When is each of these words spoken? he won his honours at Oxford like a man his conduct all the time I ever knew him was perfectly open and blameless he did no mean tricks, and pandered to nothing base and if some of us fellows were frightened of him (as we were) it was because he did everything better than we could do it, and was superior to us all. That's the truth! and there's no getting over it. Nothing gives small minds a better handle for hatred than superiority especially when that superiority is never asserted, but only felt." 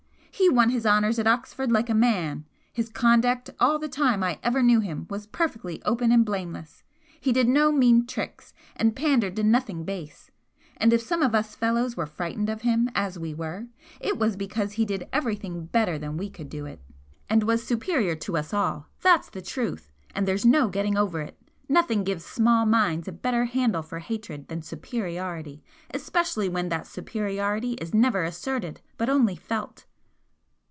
he 0.33 0.49
won 0.49 0.71
his 0.71 0.87
honours 0.87 1.19
at 1.19 1.27
Oxford 1.27 1.71
like 1.71 1.87
a 1.87 1.93
man 1.93 2.45
his 2.73 2.89
conduct 2.89 3.51
all 3.59 3.77
the 3.77 3.87
time 3.87 4.23
I 4.23 4.39
ever 4.41 4.63
knew 4.63 4.79
him 4.79 5.05
was 5.07 5.27
perfectly 5.27 5.79
open 5.85 6.11
and 6.11 6.25
blameless 6.25 6.81
he 7.19 7.31
did 7.31 7.47
no 7.47 7.71
mean 7.71 8.07
tricks, 8.07 8.51
and 8.75 8.95
pandered 8.95 9.35
to 9.35 9.43
nothing 9.43 9.83
base 9.83 10.31
and 10.77 10.91
if 10.93 10.99
some 11.01 11.21
of 11.21 11.35
us 11.35 11.53
fellows 11.53 11.95
were 11.95 12.07
frightened 12.07 12.49
of 12.49 12.63
him 12.63 12.89
(as 12.95 13.19
we 13.19 13.35
were) 13.35 13.67
it 13.99 14.17
was 14.17 14.35
because 14.35 14.73
he 14.73 14.83
did 14.85 15.07
everything 15.13 15.67
better 15.67 15.99
than 15.99 16.17
we 16.17 16.27
could 16.27 16.49
do 16.49 16.65
it, 16.65 16.81
and 17.29 17.43
was 17.43 17.63
superior 17.63 18.15
to 18.15 18.35
us 18.35 18.51
all. 18.51 18.87
That's 19.03 19.29
the 19.29 19.43
truth! 19.43 19.91
and 20.15 20.27
there's 20.27 20.45
no 20.45 20.69
getting 20.69 20.97
over 20.97 21.21
it. 21.21 21.37
Nothing 21.69 22.03
gives 22.03 22.25
small 22.25 22.65
minds 22.65 23.07
a 23.07 23.11
better 23.11 23.45
handle 23.45 23.83
for 23.83 23.99
hatred 23.99 24.47
than 24.47 24.63
superiority 24.63 25.61
especially 25.93 26.49
when 26.49 26.69
that 26.69 26.87
superiority 26.87 27.73
is 27.73 27.93
never 27.93 28.23
asserted, 28.23 28.81
but 28.97 29.07
only 29.07 29.35
felt." 29.35 29.85